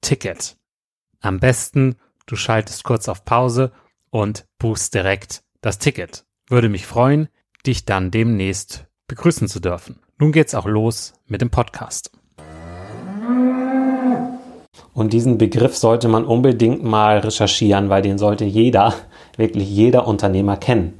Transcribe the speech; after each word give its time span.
Ticket. 0.00 0.56
Am 1.20 1.40
besten, 1.40 1.96
du 2.26 2.36
schaltest 2.36 2.84
kurz 2.84 3.08
auf 3.08 3.24
Pause 3.24 3.72
und 4.10 4.46
buchst 4.58 4.94
direkt 4.94 5.42
das 5.60 5.78
Ticket. 5.78 6.24
Würde 6.48 6.68
mich 6.68 6.86
freuen, 6.86 7.28
dich 7.66 7.84
dann 7.84 8.10
demnächst 8.10 8.86
begrüßen 9.08 9.48
zu 9.48 9.60
dürfen. 9.60 10.00
Nun 10.18 10.32
geht's 10.32 10.54
auch 10.54 10.66
los 10.66 11.14
mit 11.26 11.40
dem 11.42 11.50
Podcast. 11.50 12.12
Und 14.92 15.12
diesen 15.12 15.38
Begriff 15.38 15.76
sollte 15.76 16.08
man 16.08 16.24
unbedingt 16.24 16.82
mal 16.82 17.18
recherchieren, 17.18 17.88
weil 17.88 18.02
den 18.02 18.18
sollte 18.18 18.44
jeder, 18.44 18.94
wirklich 19.36 19.68
jeder 19.68 20.06
Unternehmer 20.06 20.56
kennen. 20.56 20.94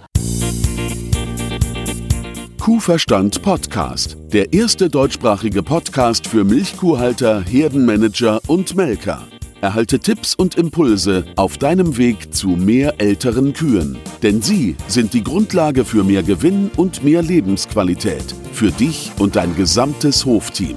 Kuhverstand 2.71 3.43
Podcast, 3.43 4.17
der 4.33 4.53
erste 4.53 4.89
deutschsprachige 4.89 5.61
Podcast 5.61 6.29
für 6.29 6.45
Milchkuhhalter, 6.45 7.43
Herdenmanager 7.43 8.41
und 8.47 8.77
Melker. 8.77 9.27
Erhalte 9.61 9.99
Tipps 9.99 10.37
und 10.37 10.55
Impulse 10.55 11.25
auf 11.35 11.59
deinem 11.59 11.97
Weg 11.97 12.33
zu 12.33 12.51
mehr 12.51 12.95
älteren 13.01 13.55
Kühen. 13.55 13.99
Denn 14.23 14.41
sie 14.41 14.77
sind 14.87 15.15
die 15.15 15.25
Grundlage 15.25 15.85
für 15.85 16.05
mehr 16.05 16.23
Gewinn 16.23 16.71
und 16.77 17.03
mehr 17.03 17.23
Lebensqualität. 17.23 18.37
Für 18.53 18.71
dich 18.71 19.11
und 19.19 19.35
dein 19.35 19.57
gesamtes 19.57 20.25
Hofteam. 20.25 20.77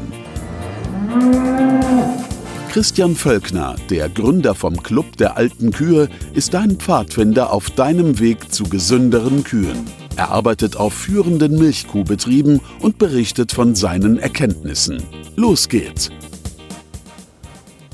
Christian 2.72 3.16
Völkner, 3.16 3.76
der 3.92 4.10
Gründer 4.10 4.56
vom 4.56 4.82
Club 4.82 5.16
der 5.18 5.38
alten 5.38 5.70
Kühe, 5.70 6.10
ist 6.34 6.56
dein 6.56 6.78
Pfadfinder 6.78 7.54
auf 7.54 7.70
deinem 7.70 8.18
Weg 8.20 8.52
zu 8.52 8.64
gesünderen 8.64 9.44
Kühen. 9.44 9.86
Er 10.16 10.30
arbeitet 10.30 10.78
auf 10.78 10.94
führenden 10.94 11.58
Milchkuhbetrieben 11.58 12.62
und 12.82 13.00
berichtet 13.00 13.52
von 13.52 13.74
seinen 13.74 14.20
Erkenntnissen. 14.20 15.02
Los 15.36 15.68
geht's! 15.68 16.12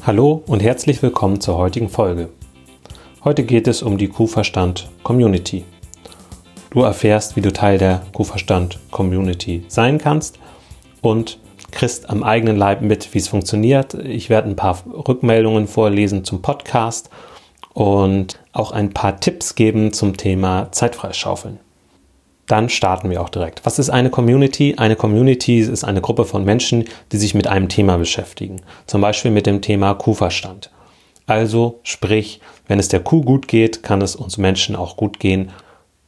Hallo 0.06 0.44
und 0.46 0.62
herzlich 0.62 1.02
willkommen 1.02 1.40
zur 1.40 1.58
heutigen 1.58 1.88
Folge. 1.88 2.28
Heute 3.24 3.44
geht 3.44 3.69
es 3.69 3.81
um 3.81 3.97
die 3.97 4.09
Kuhverstand 4.09 4.90
Community. 5.02 5.63
Du 6.72 6.81
erfährst, 6.81 7.38
wie 7.38 7.41
du 7.41 7.53
Teil 7.53 7.78
der 7.78 8.02
Kuhverstand 8.13 8.79
Community 8.91 9.63
sein 9.69 9.97
kannst 9.97 10.40
und 11.00 11.40
kriegst 11.72 12.09
am 12.09 12.24
eigenen 12.24 12.58
Leib 12.58 12.81
mit, 12.81 13.13
wie 13.13 13.19
es 13.19 13.29
funktioniert. 13.29 13.94
Ich 13.94 14.29
werde 14.29 14.50
ein 14.50 14.58
paar 14.58 14.84
Rückmeldungen 15.08 15.68
vorlesen 15.68 16.25
zum 16.25 16.41
Podcast 16.41 17.09
und 17.74 18.40
auch 18.52 18.74
ein 18.74 18.90
paar 18.90 19.22
Tipps 19.22 19.56
geben 19.56 19.94
zum 19.94 20.18
Thema 20.18 20.69
Zeitfreischaufeln 20.74 21.59
dann 22.50 22.68
starten 22.68 23.10
wir 23.12 23.22
auch 23.22 23.30
direkt. 23.30 23.66
Was 23.66 23.78
ist 23.78 23.92
eine 23.92 24.10
Community? 24.10 24.74
Eine 24.78 24.96
Community 24.96 25.60
ist 25.60 25.84
eine 25.84 26.02
Gruppe 26.02 26.26
von 26.26 26.44
Menschen, 26.44 26.86
die 27.12 27.18
sich 27.18 27.36
mit 27.36 27.48
einem 27.48 27.70
Thema 27.70 27.98
beschäftigen. 27.98 28.62
Zum 28.88 29.02
Beispiel 29.02 29.30
mit 29.30 29.46
dem 29.46 29.62
Thema 29.62 29.94
Kuhverstand. 29.94 30.72
Also 31.28 31.80
sprich, 31.84 32.42
wenn 32.68 32.80
es 32.80 32.88
der 32.88 33.02
Kuh 33.02 33.22
gut 33.22 33.48
geht, 33.48 33.84
kann 33.84 34.02
es 34.02 34.16
uns 34.16 34.40
Menschen 34.40 34.76
auch 34.76 34.98
gut 34.98 35.20
gehen. 35.20 35.52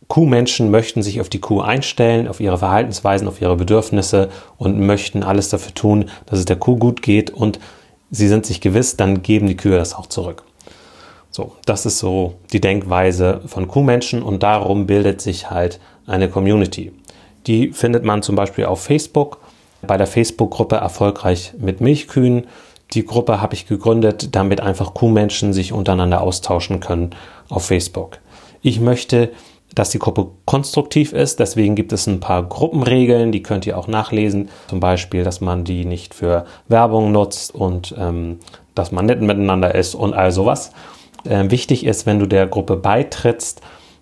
Kuhmenschen 0.07 0.71
möchten 0.71 1.03
sich 1.03 1.21
auf 1.21 1.29
die 1.29 1.39
Kuh 1.39 1.61
einstellen, 1.61 2.27
auf 2.27 2.39
ihre 2.39 2.57
Verhaltensweisen, 2.57 3.27
auf 3.27 3.39
ihre 3.39 3.55
Bedürfnisse 3.55 4.29
und 4.57 4.79
möchten 4.79 5.21
alles 5.21 5.49
dafür 5.49 5.75
tun, 5.75 6.09
dass 6.25 6.39
es 6.39 6.45
der 6.45 6.55
Kuh 6.55 6.75
gut 6.75 7.03
geht 7.03 7.29
und 7.29 7.59
sie 8.09 8.27
sind 8.27 8.47
sich 8.47 8.61
gewiss, 8.61 8.97
dann 8.97 9.21
geben 9.21 9.45
die 9.45 9.55
Kühe 9.55 9.77
das 9.77 9.93
auch 9.93 10.07
zurück. 10.07 10.43
So, 11.29 11.53
das 11.65 11.85
ist 11.85 11.99
so 11.99 12.33
die 12.51 12.59
Denkweise 12.59 13.41
von 13.45 13.67
Kuhmenschen 13.67 14.21
und 14.21 14.43
darum 14.43 14.85
bildet 14.85 15.21
sich 15.21 15.49
halt 15.49 15.79
eine 16.07 16.29
Community. 16.29 16.91
Die 17.47 17.71
findet 17.71 18.03
man 18.03 18.21
zum 18.21 18.35
Beispiel 18.35 18.65
auf 18.65 18.83
Facebook 18.83 19.39
bei 19.81 19.97
der 19.97 20.07
Facebook-Gruppe 20.07 20.75
Erfolgreich 20.75 21.53
mit 21.57 21.81
Milchkühen. 21.81 22.47
Die 22.93 23.05
Gruppe 23.05 23.41
habe 23.41 23.55
ich 23.55 23.67
gegründet, 23.67 24.35
damit 24.35 24.61
einfach 24.61 24.93
Kuhmenschen 24.93 25.53
sich 25.53 25.73
untereinander 25.73 26.21
austauschen 26.21 26.79
können 26.79 27.11
auf 27.49 27.65
Facebook. 27.65 28.19
Ich 28.61 28.79
möchte, 28.79 29.31
dass 29.73 29.89
die 29.89 29.99
Gruppe 29.99 30.27
konstruktiv 30.45 31.13
ist, 31.13 31.39
deswegen 31.39 31.75
gibt 31.75 31.93
es 31.93 32.05
ein 32.05 32.19
paar 32.19 32.43
Gruppenregeln, 32.43 33.31
die 33.31 33.41
könnt 33.41 33.65
ihr 33.65 33.77
auch 33.77 33.87
nachlesen. 33.87 34.49
Zum 34.67 34.79
Beispiel, 34.79 35.23
dass 35.23 35.41
man 35.41 35.63
die 35.63 35.85
nicht 35.85 36.13
für 36.13 36.45
Werbung 36.67 37.11
nutzt 37.11 37.55
und 37.55 37.95
ähm, 37.97 38.39
dass 38.75 38.91
man 38.91 39.05
nett 39.05 39.21
miteinander 39.21 39.73
ist 39.73 39.95
und 39.95 40.13
all 40.13 40.31
sowas. 40.31 40.71
Ähm, 41.25 41.49
wichtig 41.51 41.85
ist, 41.85 42.05
wenn 42.05 42.19
du 42.19 42.25
der 42.25 42.47
Gruppe 42.47 42.75
beitrittst, 42.75 43.61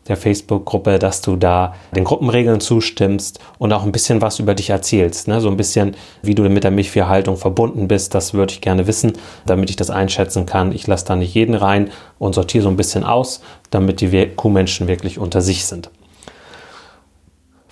der 0.09 0.17
Facebook-Gruppe, 0.17 0.99
dass 0.99 1.21
du 1.21 1.35
da 1.35 1.73
den 1.95 2.03
Gruppenregeln 2.03 2.59
zustimmst 2.59 3.39
und 3.57 3.71
auch 3.71 3.83
ein 3.83 3.91
bisschen 3.91 4.21
was 4.21 4.39
über 4.39 4.55
dich 4.55 4.71
erzählst. 4.71 5.27
Ne? 5.27 5.39
So 5.39 5.49
ein 5.49 5.57
bisschen, 5.57 5.95
wie 6.21 6.35
du 6.35 6.43
mit 6.49 6.63
der 6.63 6.71
Milchviehhaltung 6.71 7.37
verbunden 7.37 7.87
bist, 7.87 8.13
das 8.15 8.33
würde 8.33 8.53
ich 8.53 8.61
gerne 8.61 8.87
wissen, 8.87 9.13
damit 9.45 9.69
ich 9.69 9.75
das 9.75 9.89
einschätzen 9.89 10.45
kann. 10.45 10.73
Ich 10.73 10.87
lasse 10.87 11.05
da 11.05 11.15
nicht 11.15 11.33
jeden 11.33 11.55
rein 11.55 11.91
und 12.17 12.35
sortiere 12.35 12.63
so 12.63 12.69
ein 12.69 12.77
bisschen 12.77 13.03
aus, 13.03 13.41
damit 13.69 14.01
die 14.01 14.27
Kuhmenschen 14.35 14.87
wirklich 14.87 15.19
unter 15.19 15.41
sich 15.41 15.65
sind. 15.65 15.89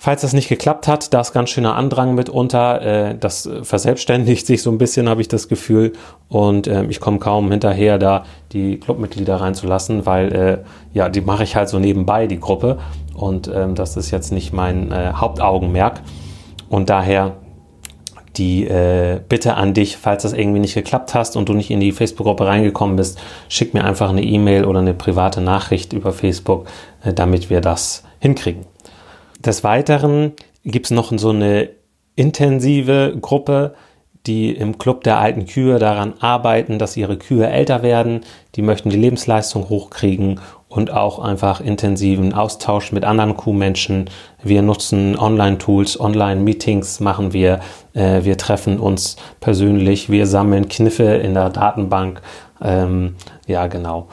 Falls 0.00 0.22
das 0.22 0.32
nicht 0.32 0.48
geklappt 0.48 0.86
hat, 0.86 1.12
da 1.12 1.20
ist 1.20 1.32
ganz 1.32 1.50
schöner 1.50 1.74
Andrang 1.74 2.14
mitunter. 2.14 2.80
Äh, 2.82 3.18
das 3.18 3.50
verselbstständigt 3.62 4.46
sich 4.46 4.62
so 4.62 4.70
ein 4.70 4.78
bisschen, 4.78 5.08
habe 5.08 5.20
ich 5.20 5.26
das 5.26 5.48
Gefühl. 5.48 5.92
Und 6.28 6.68
äh, 6.68 6.84
ich 6.84 7.00
komme 7.00 7.18
kaum 7.18 7.50
hinterher, 7.50 7.98
da 7.98 8.24
die 8.52 8.78
Clubmitglieder 8.78 9.40
reinzulassen, 9.40 10.06
weil 10.06 10.32
äh, 10.32 10.58
ja, 10.94 11.08
die 11.08 11.20
mache 11.20 11.42
ich 11.42 11.56
halt 11.56 11.68
so 11.68 11.80
nebenbei, 11.80 12.28
die 12.28 12.38
Gruppe. 12.38 12.78
Und 13.12 13.50
ähm, 13.52 13.74
das 13.74 13.96
ist 13.96 14.12
jetzt 14.12 14.30
nicht 14.30 14.52
mein 14.52 14.92
äh, 14.92 15.14
Hauptaugenmerk. 15.14 16.00
Und 16.68 16.88
daher 16.90 17.32
die 18.36 18.68
Bitte 19.28 19.54
an 19.54 19.74
dich, 19.74 19.96
falls 19.96 20.22
das 20.22 20.32
irgendwie 20.32 20.60
nicht 20.60 20.74
geklappt 20.74 21.12
hast 21.12 21.34
und 21.34 21.48
du 21.48 21.54
nicht 21.54 21.72
in 21.72 21.80
die 21.80 21.90
Facebook-Gruppe 21.90 22.46
reingekommen 22.46 22.94
bist, 22.94 23.18
schick 23.48 23.74
mir 23.74 23.82
einfach 23.82 24.10
eine 24.10 24.22
E-Mail 24.22 24.64
oder 24.64 24.78
eine 24.78 24.94
private 24.94 25.40
Nachricht 25.40 25.92
über 25.92 26.12
Facebook, 26.12 26.66
damit 27.02 27.50
wir 27.50 27.60
das 27.60 28.04
hinkriegen. 28.20 28.64
Des 29.38 29.64
Weiteren 29.64 30.32
gibt 30.64 30.86
es 30.86 30.90
noch 30.90 31.12
so 31.16 31.30
eine 31.30 31.70
intensive 32.16 33.16
Gruppe, 33.20 33.74
die 34.26 34.50
im 34.50 34.78
Club 34.78 35.04
der 35.04 35.18
alten 35.18 35.46
Kühe 35.46 35.78
daran 35.78 36.14
arbeiten, 36.20 36.78
dass 36.78 36.96
ihre 36.96 37.16
Kühe 37.16 37.48
älter 37.48 37.82
werden. 37.82 38.20
Die 38.56 38.62
möchten 38.62 38.90
die 38.90 38.96
Lebensleistung 38.96 39.68
hochkriegen 39.68 40.40
und 40.68 40.90
auch 40.92 41.18
einfach 41.18 41.60
intensiven 41.60 42.34
Austausch 42.34 42.92
mit 42.92 43.04
anderen 43.04 43.36
Kuhmenschen. 43.36 44.10
Wir 44.42 44.60
nutzen 44.60 45.16
Online-Tools, 45.18 45.98
Online-Meetings 45.98 47.00
machen 47.00 47.32
wir. 47.32 47.60
Äh, 47.94 48.24
wir 48.24 48.36
treffen 48.36 48.78
uns 48.78 49.16
persönlich. 49.40 50.10
Wir 50.10 50.26
sammeln 50.26 50.68
Kniffe 50.68 51.04
in 51.04 51.34
der 51.34 51.48
Datenbank. 51.48 52.20
Ähm, 52.60 53.14
ja, 53.46 53.66
genau. 53.68 54.08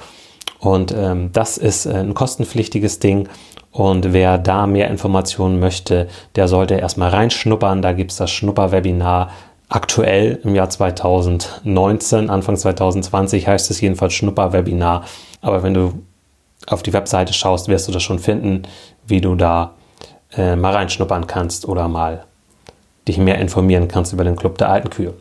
Und 0.60 0.96
ähm, 0.98 1.32
das 1.34 1.58
ist 1.58 1.88
ein 1.88 2.14
kostenpflichtiges 2.14 3.00
Ding. 3.00 3.28
Und 3.76 4.14
wer 4.14 4.38
da 4.38 4.68
mehr 4.68 4.90
Informationen 4.90 5.60
möchte, 5.60 6.08
der 6.38 6.48
sollte 6.48 6.76
erstmal 6.76 7.10
reinschnuppern. 7.10 7.82
Da 7.82 7.92
gibt 7.92 8.12
es 8.12 8.18
das 8.18 8.32
Schnupperwebinar 8.32 9.32
aktuell 9.68 10.40
im 10.46 10.56
Jahr 10.56 10.70
2019, 10.70 12.30
Anfang 12.30 12.56
2020 12.56 13.50
heißt 13.50 13.70
es 13.70 13.82
jedenfalls 13.82 14.14
Schnupperwebinar. 14.14 15.04
Aber 15.42 15.62
wenn 15.62 15.74
du 15.74 15.92
auf 16.68 16.84
die 16.84 16.94
Webseite 16.94 17.34
schaust, 17.34 17.68
wirst 17.68 17.90
du 17.90 17.92
das 17.92 18.02
schon 18.02 18.20
finden, 18.20 18.64
wie 19.08 19.20
du 19.20 19.36
da 19.36 19.74
äh, 20.38 20.56
mal 20.56 20.72
reinschnuppern 20.72 21.28
kannst 21.28 21.68
oder 21.68 21.90
mal 21.90 22.24
dich 23.10 23.18
mehr 23.18 23.40
informieren 23.40 23.90
kannst 23.90 24.14
über 24.14 24.24
den 24.24 24.38
Club 24.38 24.58
der 24.58 24.70
alten 24.70 24.90
Kühe. 24.90 25.14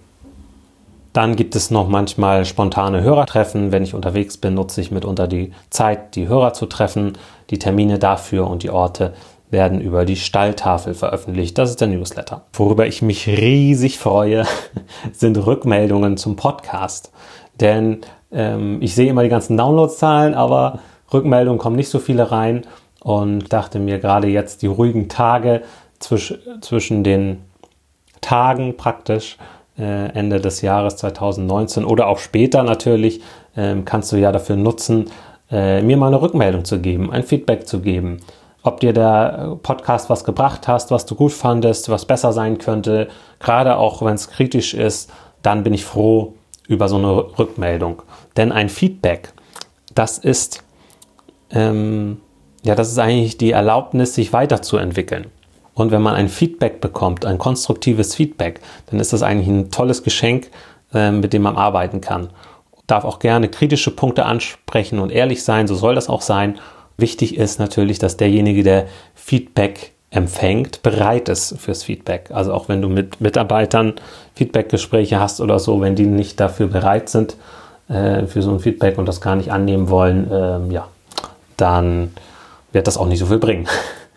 Dann 1.14 1.36
gibt 1.36 1.54
es 1.54 1.70
noch 1.70 1.88
manchmal 1.88 2.44
spontane 2.44 3.02
Hörertreffen. 3.02 3.70
Wenn 3.70 3.84
ich 3.84 3.94
unterwegs 3.94 4.36
bin, 4.36 4.54
nutze 4.54 4.80
ich 4.80 4.90
mitunter 4.90 5.28
die 5.28 5.52
Zeit, 5.70 6.16
die 6.16 6.26
Hörer 6.26 6.54
zu 6.54 6.66
treffen. 6.66 7.16
Die 7.50 7.60
Termine 7.60 8.00
dafür 8.00 8.48
und 8.48 8.64
die 8.64 8.70
Orte 8.70 9.14
werden 9.48 9.80
über 9.80 10.06
die 10.06 10.16
Stalltafel 10.16 10.92
veröffentlicht. 10.92 11.56
Das 11.56 11.70
ist 11.70 11.80
der 11.80 11.86
Newsletter. 11.86 12.42
Worüber 12.52 12.88
ich 12.88 13.00
mich 13.00 13.28
riesig 13.28 14.00
freue, 14.00 14.44
sind 15.12 15.38
Rückmeldungen 15.38 16.16
zum 16.16 16.34
Podcast. 16.34 17.12
Denn 17.60 18.00
ähm, 18.32 18.82
ich 18.82 18.96
sehe 18.96 19.08
immer 19.08 19.22
die 19.22 19.28
ganzen 19.28 19.56
Downloadzahlen, 19.56 20.34
aber 20.34 20.80
Rückmeldungen 21.12 21.60
kommen 21.60 21.76
nicht 21.76 21.90
so 21.90 22.00
viele 22.00 22.32
rein. 22.32 22.62
Und 22.98 23.52
dachte 23.52 23.78
mir 23.78 24.00
gerade 24.00 24.26
jetzt 24.26 24.62
die 24.62 24.66
ruhigen 24.66 25.08
Tage 25.08 25.62
zwisch 26.00 26.34
zwischen 26.60 27.04
den 27.04 27.44
Tagen 28.20 28.76
praktisch 28.76 29.38
Ende 29.82 30.40
des 30.40 30.60
Jahres 30.60 30.96
2019 30.96 31.84
oder 31.84 32.06
auch 32.06 32.18
später 32.18 32.62
natürlich, 32.62 33.20
ähm, 33.56 33.84
kannst 33.84 34.12
du 34.12 34.16
ja 34.16 34.30
dafür 34.30 34.56
nutzen, 34.56 35.10
äh, 35.50 35.82
mir 35.82 35.96
mal 35.96 36.08
eine 36.08 36.22
Rückmeldung 36.22 36.64
zu 36.64 36.80
geben, 36.80 37.12
ein 37.12 37.22
Feedback 37.22 37.66
zu 37.66 37.80
geben. 37.80 38.18
Ob 38.62 38.80
dir 38.80 38.92
der 38.92 39.58
Podcast 39.62 40.08
was 40.08 40.24
gebracht 40.24 40.68
hast, 40.68 40.90
was 40.90 41.06
du 41.06 41.14
gut 41.14 41.32
fandest, 41.32 41.90
was 41.90 42.06
besser 42.06 42.32
sein 42.32 42.58
könnte, 42.58 43.08
gerade 43.40 43.76
auch 43.76 44.00
wenn 44.02 44.14
es 44.14 44.30
kritisch 44.30 44.74
ist, 44.74 45.10
dann 45.42 45.62
bin 45.62 45.74
ich 45.74 45.84
froh 45.84 46.34
über 46.66 46.88
so 46.88 46.96
eine 46.96 47.38
Rückmeldung. 47.38 48.02
Denn 48.36 48.52
ein 48.52 48.68
Feedback, 48.68 49.32
das 49.94 50.18
ist, 50.18 50.64
ähm, 51.50 52.20
ja, 52.64 52.74
das 52.74 52.90
ist 52.90 52.98
eigentlich 52.98 53.36
die 53.36 53.50
Erlaubnis, 53.50 54.14
sich 54.14 54.32
weiterzuentwickeln. 54.32 55.26
Und 55.74 55.90
wenn 55.90 56.02
man 56.02 56.14
ein 56.14 56.28
Feedback 56.28 56.80
bekommt, 56.80 57.26
ein 57.26 57.38
konstruktives 57.38 58.14
Feedback, 58.14 58.60
dann 58.90 59.00
ist 59.00 59.12
das 59.12 59.22
eigentlich 59.22 59.48
ein 59.48 59.70
tolles 59.70 60.02
Geschenk, 60.02 60.50
äh, 60.92 61.10
mit 61.10 61.32
dem 61.32 61.42
man 61.42 61.56
arbeiten 61.56 62.00
kann. 62.00 62.30
Darf 62.86 63.04
auch 63.04 63.18
gerne 63.18 63.48
kritische 63.48 63.90
Punkte 63.90 64.24
ansprechen 64.24 64.98
und 64.98 65.10
ehrlich 65.10 65.42
sein, 65.42 65.66
so 65.66 65.74
soll 65.74 65.94
das 65.94 66.08
auch 66.08 66.22
sein. 66.22 66.58
Wichtig 66.96 67.36
ist 67.36 67.58
natürlich, 67.58 67.98
dass 67.98 68.16
derjenige, 68.16 68.62
der 68.62 68.86
Feedback 69.14 69.92
empfängt, 70.10 70.82
bereit 70.82 71.28
ist 71.28 71.58
fürs 71.58 71.82
Feedback. 71.82 72.30
Also 72.30 72.52
auch 72.52 72.68
wenn 72.68 72.80
du 72.80 72.88
mit 72.88 73.20
Mitarbeitern 73.20 73.94
Feedbackgespräche 74.34 75.18
hast 75.18 75.40
oder 75.40 75.58
so, 75.58 75.80
wenn 75.80 75.96
die 75.96 76.06
nicht 76.06 76.38
dafür 76.38 76.68
bereit 76.68 77.08
sind 77.08 77.36
äh, 77.88 78.26
für 78.26 78.42
so 78.42 78.52
ein 78.52 78.60
Feedback 78.60 78.96
und 78.96 79.06
das 79.06 79.20
gar 79.20 79.34
nicht 79.34 79.50
annehmen 79.50 79.88
wollen, 79.88 80.30
äh, 80.30 80.72
ja, 80.72 80.86
dann 81.56 82.12
wird 82.72 82.86
das 82.86 82.96
auch 82.96 83.06
nicht 83.06 83.18
so 83.18 83.26
viel 83.26 83.38
bringen. 83.38 83.66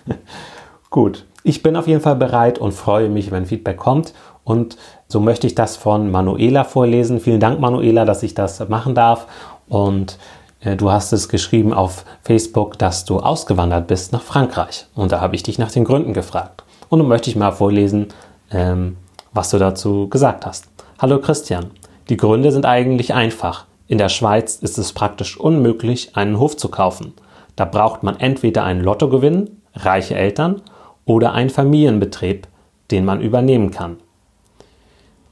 Gut, 0.91 1.25
ich 1.47 1.63
bin 1.63 1.77
auf 1.77 1.87
jeden 1.87 2.01
Fall 2.01 2.17
bereit 2.17 2.59
und 2.59 2.73
freue 2.73 3.07
mich, 3.07 3.31
wenn 3.31 3.45
Feedback 3.45 3.77
kommt. 3.77 4.13
Und 4.43 4.75
so 5.07 5.21
möchte 5.21 5.47
ich 5.47 5.55
das 5.55 5.77
von 5.77 6.11
Manuela 6.11 6.65
vorlesen. 6.65 7.21
Vielen 7.21 7.39
Dank, 7.39 7.61
Manuela, 7.61 8.03
dass 8.03 8.21
ich 8.21 8.33
das 8.33 8.67
machen 8.67 8.95
darf. 8.95 9.27
Und 9.69 10.17
äh, 10.59 10.75
du 10.75 10.91
hast 10.91 11.13
es 11.13 11.29
geschrieben 11.29 11.73
auf 11.73 12.03
Facebook, 12.21 12.77
dass 12.77 13.05
du 13.05 13.19
ausgewandert 13.19 13.87
bist 13.87 14.11
nach 14.11 14.23
Frankreich. 14.23 14.87
Und 14.93 15.13
da 15.13 15.21
habe 15.21 15.35
ich 15.35 15.43
dich 15.43 15.57
nach 15.57 15.71
den 15.71 15.85
Gründen 15.85 16.11
gefragt. 16.11 16.65
Und 16.89 16.99
nun 16.99 17.07
möchte 17.07 17.29
ich 17.29 17.37
mal 17.37 17.53
vorlesen, 17.53 18.07
ähm, 18.51 18.97
was 19.31 19.49
du 19.49 19.57
dazu 19.57 20.09
gesagt 20.09 20.45
hast. 20.45 20.67
Hallo 20.99 21.19
Christian, 21.19 21.67
die 22.09 22.17
Gründe 22.17 22.51
sind 22.51 22.65
eigentlich 22.65 23.13
einfach. 23.13 23.67
In 23.87 23.97
der 23.97 24.09
Schweiz 24.09 24.57
ist 24.57 24.77
es 24.77 24.91
praktisch 24.91 25.39
unmöglich, 25.39 26.17
einen 26.17 26.39
Hof 26.39 26.57
zu 26.57 26.67
kaufen. 26.67 27.13
Da 27.55 27.63
braucht 27.63 28.03
man 28.03 28.19
entweder 28.19 28.65
einen 28.65 28.81
Lottogewinn, 28.83 29.61
reiche 29.75 30.15
Eltern 30.15 30.61
oder 31.07 31.33
ein 31.33 31.49
Familienbetrieb, 31.49 32.47
den 32.91 33.05
man 33.05 33.21
übernehmen 33.21 33.71
kann. 33.71 33.97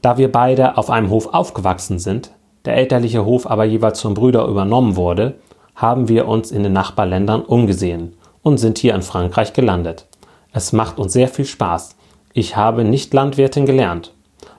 Da 0.02 0.18
wir 0.18 0.32
beide 0.32 0.78
auf 0.78 0.90
einem 0.90 1.10
Hof 1.12 1.34
aufgewachsen 1.34 2.00
sind, 2.00 2.32
der 2.64 2.78
elterliche 2.78 3.26
Hof 3.26 3.46
aber 3.46 3.66
jeweils 3.66 4.00
zum 4.00 4.16
Brüder 4.16 4.48
übernommen 4.48 4.96
wurde, 4.96 5.36
haben 5.76 6.08
wir 6.08 6.28
uns 6.28 6.52
in 6.52 6.64
den 6.64 6.74
Nachbarländern 6.74 7.42
umgesehen 7.42 8.14
und 8.42 8.58
sind 8.58 8.78
hier 8.78 8.96
in 8.96 9.02
Frankreich 9.02 9.54
gelandet. 9.54 10.08
Es 10.52 10.72
macht 10.72 10.98
uns 10.98 11.14
sehr 11.14 11.28
viel 11.28 11.46
Spaß. 11.46 11.96
Ich 12.34 12.56
habe 12.56 12.84
nicht 12.86 13.14
Landwirtin 13.14 13.66
gelernt, 13.66 14.14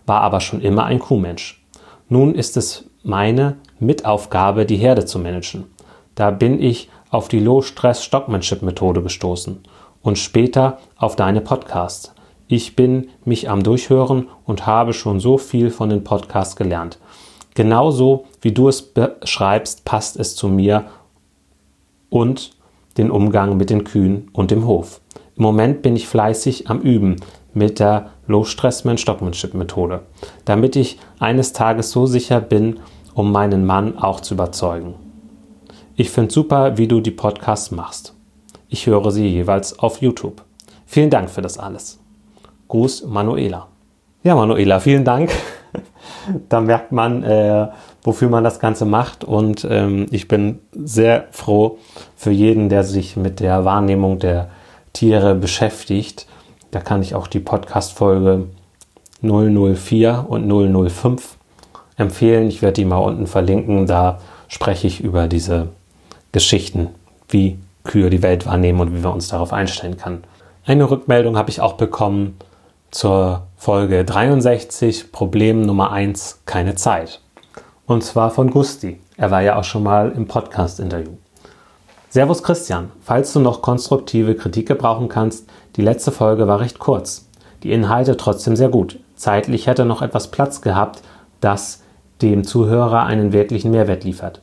war 0.05 0.21
aber 0.21 0.41
schon 0.41 0.61
immer 0.61 0.85
ein 0.85 0.99
Kuhmensch. 0.99 1.65
Nun 2.09 2.35
ist 2.35 2.57
es 2.57 2.85
meine 3.03 3.57
Mitaufgabe, 3.81 4.67
die 4.67 4.77
Herde 4.77 5.07
zu 5.07 5.19
managen. 5.19 5.65
Da 6.15 6.31
bin 6.31 6.63
ich 6.63 6.91
auf 7.11 7.29
die 7.29 7.41
Low-Stress-Stockmanship-Methode 7.41 9.03
gestoßen 9.03 9.61
und 10.07 10.19
später 10.19 10.79
auf 10.97 11.17
deine 11.17 11.41
Podcasts. 11.41 12.15
Ich 12.47 12.77
bin 12.77 13.09
mich 13.25 13.51
am 13.51 13.65
Durchhören 13.65 14.29
und 14.45 14.65
habe 14.65 14.93
schon 14.93 15.19
so 15.19 15.37
viel 15.37 15.71
von 15.71 15.91
den 15.91 16.05
Podcasts 16.05 16.55
gelernt. 16.55 17.01
Genauso 17.57 18.27
wie 18.41 18.53
du 18.53 18.69
es 18.69 18.83
beschreibst, 18.83 19.85
passt 19.85 20.17
es 20.17 20.37
zu 20.37 20.47
mir 20.47 20.85
und 22.09 22.53
den 22.99 23.11
Umgang 23.11 23.57
mit 23.57 23.69
den 23.69 23.83
Kühen 23.83 24.31
und 24.33 24.53
dem 24.53 24.65
Hof. 24.69 25.01
Im 25.37 25.43
Moment 25.43 25.83
bin 25.83 25.97
ich 25.97 26.07
fleißig 26.07 26.71
am 26.71 26.81
Üben 26.83 27.17
mit 27.53 27.81
der 27.81 28.11
Low-Stress-Man-Stockmanship-Methode, 28.29 30.03
damit 30.45 30.77
ich 30.77 31.01
eines 31.19 31.53
Tages 31.53 31.91
so 31.91 32.07
sicher 32.07 32.41
bin, 32.41 32.79
um 33.15 33.33
meinen 33.33 33.67
Mann 33.67 33.99
auch 33.99 34.21
zu 34.21 34.35
überzeugen. 34.35 34.95
Ich 35.97 36.11
finde 36.11 36.33
super, 36.33 36.79
wie 36.79 36.87
du 36.87 37.01
die 37.01 37.11
Podcasts 37.11 37.73
machst. 37.73 38.16
Ich 38.69 38.87
höre 38.87 39.11
sie 39.11 39.29
jeweils 39.29 39.79
auf 39.79 40.01
YouTube. 40.01 40.43
Vielen 40.87 41.11
Dank 41.11 41.31
für 41.31 41.43
das 41.43 41.59
alles. 41.59 41.99
Gruß 42.69 43.07
Manuela. 43.07 43.69
Ja, 44.23 44.35
Manuela, 44.35 44.81
vielen 44.81 45.05
Dank. 45.05 45.31
da 46.49 46.61
merkt 46.61 46.91
man, 46.91 47.23
äh, 47.23 47.69
wofür 48.03 48.29
man 48.29 48.45
das 48.45 48.59
Ganze 48.59 48.85
macht. 48.85 49.23
Und 49.25 49.67
ähm, 49.71 50.07
ich 50.11 50.27
bin 50.27 50.59
sehr 50.73 51.27
froh 51.31 51.79
für 52.17 52.33
jeden, 52.33 52.69
der 52.69 52.83
sich 52.83 53.17
mit 53.17 53.41
der 53.41 53.65
Wahrnehmung 53.65 54.19
der 54.19 54.49
Tiere 54.93 55.35
beschäftigt. 55.35 56.27
Da 56.71 56.81
kann 56.81 57.03
ich 57.03 57.15
auch 57.15 57.29
die 57.29 57.41
Podcast-Folge 57.41 58.47
004 59.23 60.27
und 60.29 60.49
005 60.49 61.37
empfehlen. 61.97 62.49
Ich 62.49 62.63
werde 62.63 62.75
die 62.75 62.85
mal 62.85 62.99
unten 62.99 63.27
verlinken. 63.27 63.87
Da 63.87 64.19
spreche 64.49 64.87
ich 64.87 65.01
über 65.01 65.29
diese 65.29 65.69
Geschichten, 66.33 66.89
wie 67.29 67.59
Kühe 67.87 68.11
die 68.11 68.23
Welt 68.23 68.47
wahrnehmen 68.47 68.81
und 68.81 68.95
wie 68.95 69.03
wir 69.03 69.13
uns 69.13 69.29
darauf 69.29 69.53
einstellen 69.53 69.97
können. 69.97 70.25
Eine 70.65 70.91
Rückmeldung 70.91 71.37
habe 71.37 71.51
ich 71.51 71.61
auch 71.61 71.75
bekommen 71.75 72.37
zur 72.91 73.47
Folge 73.57 74.05
63, 74.05 75.13
Problem 75.13 75.63
Nummer 75.63 75.93
1, 75.93 76.43
keine 76.45 76.75
Zeit. 76.75 77.21
Und 77.87 78.03
zwar 78.03 78.31
von 78.31 78.51
Gusti. 78.51 79.01
Er 79.17 79.31
war 79.31 79.43
ja 79.43 79.59
auch 79.59 79.65
schon 79.65 79.83
mal 79.83 80.13
im 80.13 80.27
Podcast-Interview. 80.27 81.13
Servus 82.11 82.43
Christian, 82.43 82.91
falls 83.01 83.33
du 83.33 83.41
noch 83.41 83.63
konstruktive 83.63 84.35
Kritik 84.35 84.69
gebrauchen 84.69 85.09
kannst, 85.09 85.49
die 85.77 85.83
letzte 85.83 86.11
Folge 86.11 86.49
war 86.49 86.61
recht 86.61 86.79
kurz. 86.79 87.29
Die 87.63 87.73
Inhalte 87.73 88.17
trotzdem 88.17 88.57
sehr 88.57 88.69
gut. 88.69 88.99
Zeitlich 89.17 89.67
hätte 89.67 89.85
noch 89.85 90.03
etwas 90.03 90.31
Platz 90.31 90.61
gehabt, 90.61 91.03
das 91.41 91.83
dem 92.23 92.45
Zuhörer 92.45 93.05
einen 93.05 93.33
wirklichen 93.33 93.71
Mehrwert 93.71 94.05
liefert. 94.05 94.41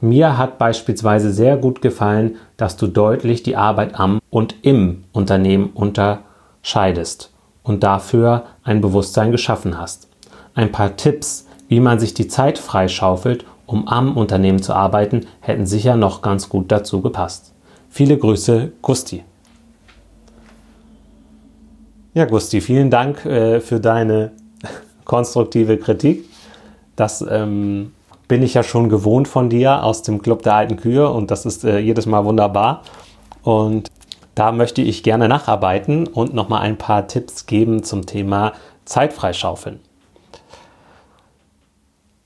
Mir 0.00 0.36
hat 0.36 0.58
beispielsweise 0.58 1.32
sehr 1.32 1.56
gut 1.56 1.80
gefallen, 1.80 2.36
dass 2.56 2.76
du 2.76 2.86
deutlich 2.86 3.42
die 3.42 3.56
Arbeit 3.56 3.98
am 3.98 4.20
und 4.28 4.54
im 4.62 5.04
Unternehmen 5.12 5.70
unterscheidest 5.72 7.32
und 7.62 7.82
dafür 7.82 8.44
ein 8.62 8.80
Bewusstsein 8.82 9.32
geschaffen 9.32 9.78
hast. 9.78 10.08
Ein 10.54 10.70
paar 10.70 10.96
Tipps, 10.96 11.46
wie 11.68 11.80
man 11.80 11.98
sich 11.98 12.12
die 12.12 12.28
Zeit 12.28 12.58
freischaufelt, 12.58 13.44
um 13.64 13.88
am 13.88 14.16
Unternehmen 14.16 14.62
zu 14.62 14.74
arbeiten, 14.74 15.26
hätten 15.40 15.66
sicher 15.66 15.96
noch 15.96 16.22
ganz 16.22 16.48
gut 16.48 16.70
dazu 16.70 17.00
gepasst. 17.00 17.52
Viele 17.88 18.18
Grüße, 18.18 18.72
Gusti. 18.82 19.24
Ja, 22.14 22.26
Gusti, 22.26 22.60
vielen 22.60 22.90
Dank 22.90 23.24
äh, 23.24 23.60
für 23.60 23.80
deine 23.80 24.32
konstruktive 25.04 25.78
Kritik. 25.78 26.24
Das 26.94 27.24
ähm, 27.28 27.92
bin 28.28 28.42
ich 28.42 28.54
ja 28.54 28.62
schon 28.62 28.88
gewohnt 28.88 29.28
von 29.28 29.48
dir 29.48 29.82
aus 29.82 30.02
dem 30.02 30.22
Club 30.22 30.42
der 30.42 30.54
alten 30.54 30.76
Kühe 30.76 31.08
und 31.08 31.30
das 31.30 31.46
ist 31.46 31.64
äh, 31.64 31.78
jedes 31.78 32.06
Mal 32.06 32.24
wunderbar. 32.24 32.82
Und 33.42 33.90
da 34.34 34.52
möchte 34.52 34.82
ich 34.82 35.02
gerne 35.02 35.28
nacharbeiten 35.28 36.06
und 36.06 36.34
nochmal 36.34 36.62
ein 36.62 36.76
paar 36.76 37.06
Tipps 37.06 37.46
geben 37.46 37.82
zum 37.84 38.06
Thema 38.06 38.52
Zeit 38.84 39.12
freischaufeln. 39.12 39.80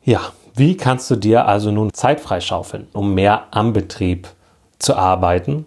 Ja, 0.03 0.21
wie 0.57 0.77
kannst 0.77 1.11
du 1.11 1.17
dir 1.17 1.47
also 1.47 1.71
nun 1.71 1.93
Zeit 1.93 2.21
freischaufeln, 2.21 2.89
um 2.93 3.15
mehr 3.15 3.45
am 3.51 3.73
Betrieb 3.73 4.29
zu 4.79 4.97
arbeiten 4.97 5.67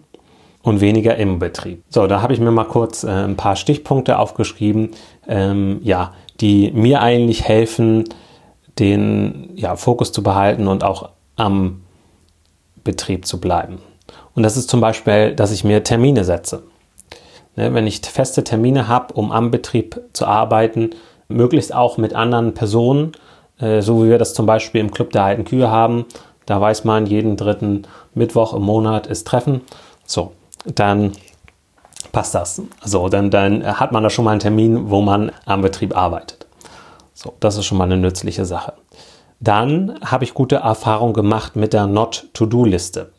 und 0.62 0.80
weniger 0.80 1.16
im 1.16 1.38
Betrieb? 1.38 1.82
So, 1.88 2.06
da 2.06 2.20
habe 2.20 2.32
ich 2.32 2.40
mir 2.40 2.50
mal 2.50 2.64
kurz 2.64 3.04
äh, 3.04 3.10
ein 3.10 3.36
paar 3.36 3.56
Stichpunkte 3.56 4.18
aufgeschrieben, 4.18 4.90
ähm, 5.28 5.80
ja, 5.82 6.12
die 6.40 6.72
mir 6.72 7.00
eigentlich 7.00 7.44
helfen, 7.44 8.04
den 8.78 9.50
ja, 9.54 9.76
Fokus 9.76 10.12
zu 10.12 10.22
behalten 10.22 10.68
und 10.68 10.84
auch 10.84 11.10
am 11.36 11.82
Betrieb 12.82 13.26
zu 13.26 13.40
bleiben. 13.40 13.78
Und 14.34 14.42
das 14.42 14.56
ist 14.56 14.68
zum 14.68 14.80
Beispiel, 14.80 15.34
dass 15.34 15.52
ich 15.52 15.64
mir 15.64 15.84
Termine 15.84 16.24
setze. 16.24 16.64
Ne, 17.56 17.72
wenn 17.72 17.86
ich 17.86 18.00
feste 18.00 18.42
Termine 18.42 18.88
habe, 18.88 19.14
um 19.14 19.30
am 19.30 19.50
Betrieb 19.50 20.00
zu 20.12 20.26
arbeiten, 20.26 20.90
möglichst 21.28 21.74
auch 21.74 21.98
mit 21.98 22.14
anderen 22.14 22.52
Personen, 22.54 23.12
äh, 23.58 23.80
so 23.80 24.04
wie 24.04 24.10
wir 24.10 24.18
das 24.18 24.34
zum 24.34 24.46
Beispiel 24.46 24.80
im 24.80 24.90
Club 24.90 25.10
der 25.10 25.24
alten 25.24 25.44
Kühe 25.44 25.70
haben, 25.70 26.04
da 26.46 26.60
weiß 26.60 26.84
man, 26.84 27.06
jeden 27.06 27.36
dritten 27.36 27.86
Mittwoch 28.12 28.54
im 28.54 28.62
Monat 28.62 29.06
ist 29.06 29.26
Treffen. 29.26 29.62
So, 30.04 30.32
dann 30.66 31.12
passt 32.12 32.34
das. 32.34 32.60
So, 32.84 33.08
dann, 33.08 33.30
dann 33.30 33.64
hat 33.78 33.92
man 33.92 34.02
da 34.02 34.10
schon 34.10 34.24
mal 34.24 34.32
einen 34.32 34.40
Termin, 34.40 34.90
wo 34.90 35.00
man 35.00 35.32
am 35.46 35.62
Betrieb 35.62 35.96
arbeitet. 35.96 36.43
So, 37.14 37.34
das 37.40 37.56
ist 37.56 37.64
schon 37.64 37.78
mal 37.78 37.84
eine 37.84 37.96
nützliche 37.96 38.44
Sache. 38.44 38.74
Dann 39.40 39.98
habe 40.04 40.24
ich 40.24 40.34
gute 40.34 40.56
Erfahrungen 40.56 41.14
gemacht 41.14 41.56
mit 41.56 41.72
der 41.72 41.86
Not-to-Do-Liste. 41.86 43.12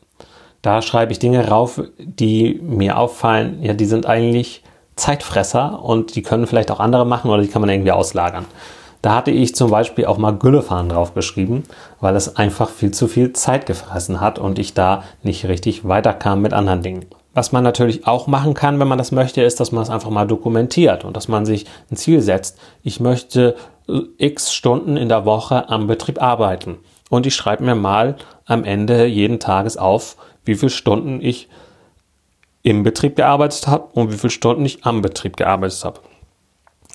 Da 0.62 0.82
schreibe 0.82 1.12
ich 1.12 1.20
Dinge 1.20 1.48
rauf, 1.48 1.82
die 1.98 2.60
mir 2.62 2.98
auffallen, 2.98 3.64
ja, 3.64 3.74
die 3.74 3.86
sind 3.86 4.06
eigentlich 4.06 4.64
Zeitfresser 4.96 5.84
und 5.84 6.16
die 6.16 6.24
können 6.24 6.48
vielleicht 6.48 6.72
auch 6.72 6.80
andere 6.80 7.06
machen 7.06 7.30
oder 7.30 7.42
die 7.42 7.48
kann 7.48 7.62
man 7.62 7.70
irgendwie 7.70 7.92
auslagern. 7.92 8.46
Da 9.02 9.14
hatte 9.14 9.30
ich 9.30 9.56
zum 9.56 9.70
Beispiel 9.70 10.06
auch 10.06 10.18
mal 10.18 10.32
Güllefahren 10.32 10.90
draufgeschrieben, 10.90 11.64
weil 12.02 12.16
es 12.16 12.38
einfach 12.38 12.70
viel 12.70 12.92
zu 12.92 13.08
viel 13.08 13.34
Zeit 13.34 13.68
gefressen 13.68 14.20
hat 14.20 14.40
und 14.40 14.58
ich 14.58 14.74
da 14.74 15.04
nicht 15.22 15.48
richtig 15.48 15.88
weiterkam 15.88 16.42
mit 16.42 16.54
anderen 16.54 16.82
Dingen. 16.82 17.06
Was 17.36 17.52
man 17.52 17.64
natürlich 17.64 18.08
auch 18.08 18.26
machen 18.26 18.56
kann, 18.56 18.80
wenn 18.80 18.88
man 18.88 18.98
das 18.98 19.12
möchte, 19.12 19.44
ist, 19.44 19.60
dass 19.60 19.72
man 19.72 19.84
es 19.84 19.90
einfach 19.90 20.10
mal 20.10 20.26
dokumentiert 20.26 21.06
und 21.06 21.16
dass 21.16 21.28
man 21.28 21.46
sich 21.46 21.68
ein 21.92 21.98
Ziel 21.98 22.22
setzt. 22.22 22.58
Ich 22.82 23.00
möchte 23.00 23.56
x 24.18 24.54
Stunden 24.54 24.98
in 24.98 25.10
der 25.10 25.26
Woche 25.26 25.70
am 25.70 25.88
Betrieb 25.88 26.22
arbeiten. 26.22 26.78
Und 27.10 27.26
ich 27.26 27.36
schreibe 27.36 27.64
mir 27.64 27.76
mal 27.76 28.16
am 28.46 28.64
Ende 28.64 29.06
jeden 29.06 29.40
Tages 29.40 29.78
auf, 29.78 30.18
wie 30.44 30.56
viele 30.56 30.72
Stunden 30.72 31.22
ich 31.22 31.50
im 32.64 32.84
Betrieb 32.84 33.16
gearbeitet 33.16 33.68
habe 33.68 33.88
und 33.94 34.12
wie 34.12 34.18
viele 34.18 34.32
Stunden 34.32 34.66
ich 34.66 34.86
am 34.86 35.02
Betrieb 35.02 35.38
gearbeitet 35.38 35.84
habe. 35.86 36.00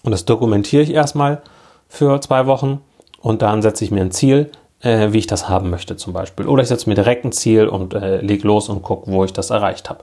Und 0.03 0.13
das 0.13 0.25
dokumentiere 0.25 0.83
ich 0.83 0.93
erstmal 0.93 1.43
für 1.89 2.21
zwei 2.21 2.47
Wochen 2.47 2.81
und 3.21 3.43
dann 3.43 3.63
setze 3.63 3.85
ich 3.85 3.91
mir 3.91 4.01
ein 4.01 4.11
Ziel, 4.11 4.51
äh, 4.81 5.13
wie 5.13 5.19
ich 5.19 5.27
das 5.27 5.49
haben 5.49 5.71
möchte 5.71 5.97
zum 5.97 6.13
Beispiel. 6.13 6.47
Oder 6.47 6.63
ich 6.63 6.69
setze 6.69 6.89
mir 6.89 6.95
direkt 6.95 7.25
ein 7.25 7.33
Ziel 7.33 7.69
und 7.69 7.95
äh, 7.95 8.21
leg 8.21 8.43
los 8.43 8.69
und 8.69 8.83
gucke, 8.83 9.11
wo 9.13 9.25
ich 9.25 9.33
das 9.33 9.51
erreicht 9.51 9.91
habe. 9.91 10.03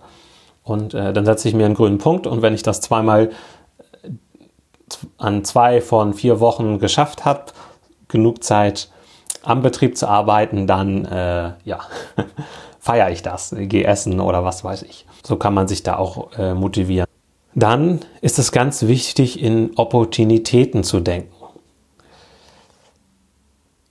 Und 0.63 0.94
äh, 0.94 1.13
dann 1.13 1.25
setze 1.25 1.48
ich 1.48 1.53
mir 1.53 1.65
einen 1.65 1.75
grünen 1.75 1.98
Punkt 1.98 2.27
und 2.27 2.41
wenn 2.41 2.53
ich 2.53 2.63
das 2.63 2.82
zweimal 2.82 3.32
an 5.17 5.44
zwei 5.44 5.82
von 5.82 6.13
vier 6.13 6.39
Wochen 6.39 6.79
geschafft 6.79 7.25
habe, 7.25 7.46
genug 8.08 8.44
Zeit 8.44 8.89
am 9.44 9.62
Betrieb 9.62 9.98
zu 9.98 10.08
arbeiten, 10.08 10.67
dann 10.67 11.06
äh, 11.06 11.53
ja, 11.63 11.79
feiere 12.79 13.12
ich 13.12 13.22
das, 13.22 13.56
gehe 13.58 13.86
essen 13.86 14.20
oder 14.20 14.44
was 14.44 14.63
weiß 14.63 14.84
ich. 14.84 15.06
So 15.25 15.36
kann 15.38 15.53
man 15.53 15.67
sich 15.67 15.84
da 15.84 15.98
auch 15.98 16.38
äh, 16.38 16.53
motivieren. 16.53 17.08
Dann 17.56 18.01
ist 18.22 18.39
es 18.39 18.51
ganz 18.51 18.84
wichtig, 18.84 19.41
in 19.41 19.72
Opportunitäten 19.77 20.84
zu 20.84 21.00
denken. 21.00 21.34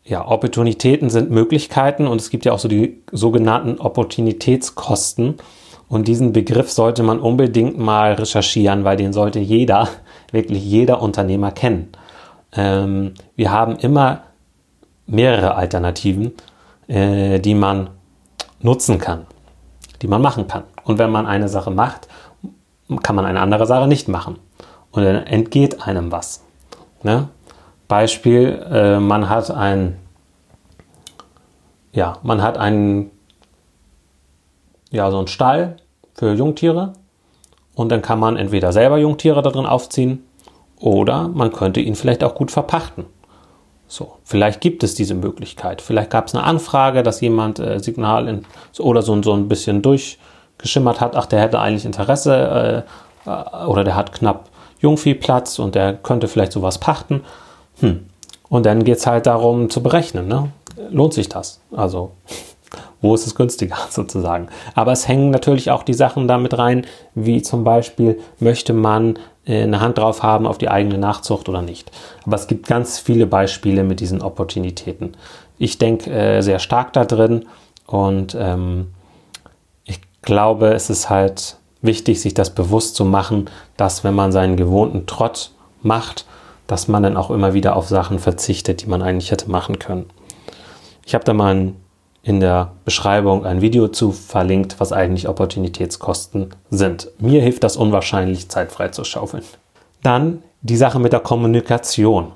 Ja, 0.04 0.26
Opportunitäten 0.28 1.10
sind 1.10 1.30
Möglichkeiten 1.32 2.06
und 2.06 2.20
es 2.20 2.30
gibt 2.30 2.44
ja 2.44 2.52
auch 2.52 2.60
so 2.60 2.68
die 2.68 3.02
sogenannten 3.10 3.80
Opportunitätskosten. 3.80 5.38
Und 5.88 6.08
diesen 6.08 6.32
Begriff 6.32 6.70
sollte 6.70 7.02
man 7.02 7.20
unbedingt 7.20 7.78
mal 7.78 8.14
recherchieren, 8.14 8.84
weil 8.84 8.96
den 8.96 9.12
sollte 9.12 9.38
jeder, 9.38 9.88
wirklich 10.32 10.64
jeder 10.64 11.00
Unternehmer 11.00 11.52
kennen. 11.52 11.92
Ähm, 12.52 13.14
wir 13.36 13.50
haben 13.52 13.76
immer 13.76 14.22
mehrere 15.06 15.54
Alternativen, 15.54 16.32
äh, 16.88 17.38
die 17.38 17.54
man 17.54 17.90
nutzen 18.60 18.98
kann, 18.98 19.26
die 20.02 20.08
man 20.08 20.22
machen 20.22 20.48
kann. 20.48 20.64
Und 20.84 20.98
wenn 20.98 21.10
man 21.10 21.26
eine 21.26 21.48
Sache 21.48 21.70
macht, 21.70 22.08
kann 23.02 23.16
man 23.16 23.24
eine 23.24 23.40
andere 23.40 23.66
Sache 23.66 23.86
nicht 23.86 24.08
machen. 24.08 24.38
Und 24.90 25.04
dann 25.04 25.26
entgeht 25.26 25.82
einem 25.86 26.10
was. 26.10 26.44
Ne? 27.02 27.28
Beispiel, 27.88 28.64
äh, 28.70 28.98
man 28.98 29.28
hat 29.28 29.50
ein, 29.50 29.98
ja, 31.92 32.18
man 32.22 32.42
hat 32.42 32.58
einen 32.58 33.10
ja, 34.96 35.10
so 35.10 35.18
ein 35.18 35.28
Stall 35.28 35.76
für 36.14 36.32
Jungtiere 36.32 36.94
und 37.74 37.90
dann 37.90 38.02
kann 38.02 38.18
man 38.18 38.36
entweder 38.36 38.72
selber 38.72 38.98
Jungtiere 38.98 39.42
da 39.42 39.50
drin 39.50 39.66
aufziehen 39.66 40.24
oder 40.80 41.28
man 41.28 41.52
könnte 41.52 41.80
ihn 41.80 41.94
vielleicht 41.94 42.24
auch 42.24 42.34
gut 42.34 42.50
verpachten. 42.50 43.04
So, 43.88 44.16
vielleicht 44.24 44.60
gibt 44.60 44.82
es 44.82 44.94
diese 44.94 45.14
Möglichkeit. 45.14 45.80
Vielleicht 45.80 46.10
gab 46.10 46.26
es 46.26 46.34
eine 46.34 46.42
Anfrage, 46.42 47.04
dass 47.04 47.20
jemand 47.20 47.60
äh, 47.60 47.78
Signal 47.78 48.26
in, 48.26 48.44
oder 48.78 49.02
so, 49.02 49.22
so 49.22 49.32
ein 49.32 49.48
bisschen 49.48 49.80
durchgeschimmert 49.80 51.00
hat, 51.00 51.14
ach, 51.14 51.26
der 51.26 51.40
hätte 51.40 51.60
eigentlich 51.60 51.84
Interesse 51.84 52.84
äh, 53.26 53.30
äh, 53.30 53.66
oder 53.66 53.84
der 53.84 53.94
hat 53.94 54.12
knapp 54.12 54.48
Jungviehplatz 54.80 55.58
und 55.60 55.76
der 55.76 55.94
könnte 55.94 56.26
vielleicht 56.26 56.52
sowas 56.52 56.78
pachten. 56.78 57.22
Hm. 57.78 58.06
Und 58.48 58.66
dann 58.66 58.84
geht 58.84 58.98
es 58.98 59.06
halt 59.06 59.26
darum 59.26 59.70
zu 59.70 59.82
berechnen, 59.82 60.26
ne? 60.28 60.50
lohnt 60.90 61.14
sich 61.14 61.28
das? 61.28 61.60
Also 61.74 62.12
wo 63.06 63.14
ist 63.14 63.26
es 63.26 63.34
günstiger 63.34 63.76
sozusagen. 63.90 64.48
Aber 64.74 64.92
es 64.92 65.08
hängen 65.08 65.30
natürlich 65.30 65.70
auch 65.70 65.82
die 65.82 65.94
Sachen 65.94 66.28
damit 66.28 66.58
rein, 66.58 66.86
wie 67.14 67.40
zum 67.40 67.64
Beispiel, 67.64 68.18
möchte 68.40 68.72
man 68.72 69.18
äh, 69.46 69.62
eine 69.62 69.80
Hand 69.80 69.98
drauf 69.98 70.22
haben 70.22 70.46
auf 70.46 70.58
die 70.58 70.68
eigene 70.68 70.98
Nachzucht 70.98 71.48
oder 71.48 71.62
nicht. 71.62 71.90
Aber 72.26 72.36
es 72.36 72.48
gibt 72.48 72.66
ganz 72.66 72.98
viele 72.98 73.26
Beispiele 73.26 73.84
mit 73.84 74.00
diesen 74.00 74.20
Opportunitäten. 74.20 75.16
Ich 75.58 75.78
denke 75.78 76.10
äh, 76.10 76.42
sehr 76.42 76.58
stark 76.58 76.92
da 76.92 77.04
drin 77.04 77.46
und 77.86 78.36
ähm, 78.38 78.88
ich 79.84 80.00
glaube, 80.22 80.74
es 80.74 80.90
ist 80.90 81.08
halt 81.08 81.56
wichtig, 81.80 82.20
sich 82.20 82.34
das 82.34 82.50
bewusst 82.50 82.96
zu 82.96 83.04
machen, 83.04 83.48
dass 83.76 84.02
wenn 84.02 84.14
man 84.14 84.32
seinen 84.32 84.56
gewohnten 84.56 85.06
Trott 85.06 85.52
macht, 85.82 86.26
dass 86.66 86.88
man 86.88 87.04
dann 87.04 87.16
auch 87.16 87.30
immer 87.30 87.54
wieder 87.54 87.76
auf 87.76 87.86
Sachen 87.86 88.18
verzichtet, 88.18 88.82
die 88.82 88.86
man 88.86 89.02
eigentlich 89.02 89.30
hätte 89.30 89.50
machen 89.50 89.78
können. 89.78 90.06
Ich 91.06 91.14
habe 91.14 91.24
da 91.24 91.32
mal 91.32 91.54
ein 91.54 91.76
in 92.26 92.40
der 92.40 92.72
Beschreibung 92.84 93.46
ein 93.46 93.60
Video 93.60 93.86
zu 93.86 94.10
verlinkt, 94.10 94.80
was 94.80 94.90
eigentlich 94.90 95.28
Opportunitätskosten 95.28 96.50
sind. 96.70 97.08
Mir 97.20 97.40
hilft 97.40 97.62
das 97.62 97.76
unwahrscheinlich, 97.76 98.48
Zeit 98.48 98.72
frei 98.72 98.88
zu 98.88 99.04
schaufeln. 99.04 99.44
Dann 100.02 100.42
die 100.60 100.76
Sache 100.76 100.98
mit 100.98 101.12
der 101.12 101.20
Kommunikation. 101.20 102.32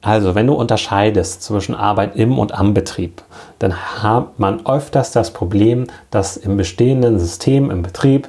Also, 0.00 0.34
wenn 0.34 0.48
du 0.48 0.54
unterscheidest 0.54 1.44
zwischen 1.44 1.76
Arbeit 1.76 2.16
im 2.16 2.36
und 2.36 2.50
am 2.50 2.74
Betrieb, 2.74 3.22
dann 3.60 3.76
hat 4.02 4.40
man 4.40 4.66
öfters 4.66 5.12
das 5.12 5.32
Problem, 5.32 5.86
dass 6.10 6.36
im 6.36 6.56
bestehenden 6.56 7.20
System, 7.20 7.70
im 7.70 7.82
Betrieb, 7.82 8.28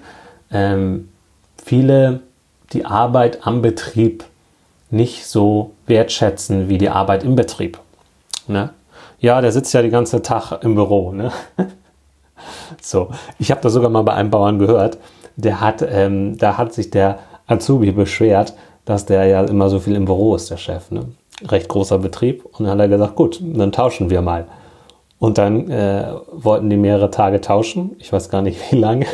ähm, 0.51 1.09
viele 1.57 2.19
die 2.71 2.85
Arbeit 2.85 3.47
am 3.47 3.63
Betrieb 3.63 4.25
nicht 4.91 5.25
so 5.25 5.71
wertschätzen 5.87 6.69
wie 6.69 6.77
die 6.77 6.89
Arbeit 6.89 7.23
im 7.23 7.35
Betrieb. 7.35 7.79
Ne? 8.47 8.69
Ja, 9.23 9.39
der 9.39 9.53
sitzt 9.53 9.73
ja 9.73 9.81
den 9.81 9.89
ganzen 9.89 10.21
Tag 10.21 10.51
im 10.63 10.75
Büro. 10.75 11.13
Ne? 11.13 11.31
so, 12.81 13.07
ich 13.39 13.51
habe 13.51 13.61
das 13.61 13.71
sogar 13.71 13.89
mal 13.89 14.01
bei 14.01 14.13
einem 14.13 14.29
Bauern 14.29 14.59
gehört. 14.59 14.97
Der 15.37 15.61
hat, 15.61 15.81
ähm, 15.81 16.37
da 16.37 16.57
hat 16.57 16.73
sich 16.73 16.89
der 16.89 17.19
Azubi 17.47 17.93
beschwert, 17.93 18.53
dass 18.83 19.05
der 19.05 19.25
ja 19.27 19.41
immer 19.45 19.69
so 19.69 19.79
viel 19.79 19.95
im 19.95 20.03
Büro 20.03 20.35
ist, 20.35 20.51
der 20.51 20.57
Chef. 20.57 20.91
Ne? 20.91 21.05
Recht 21.47 21.69
großer 21.69 21.99
Betrieb. 21.99 22.43
Und 22.43 22.65
dann 22.65 22.71
hat 22.71 22.79
er 22.81 22.89
gesagt, 22.89 23.15
gut, 23.15 23.41
dann 23.41 23.71
tauschen 23.71 24.09
wir 24.09 24.21
mal. 24.21 24.45
Und 25.19 25.37
dann 25.37 25.71
äh, 25.71 26.15
wollten 26.33 26.69
die 26.69 26.75
mehrere 26.75 27.09
Tage 27.09 27.39
tauschen. 27.39 27.95
Ich 27.99 28.11
weiß 28.11 28.27
gar 28.27 28.41
nicht 28.41 28.59
wie 28.71 28.77
lange. 28.77 29.05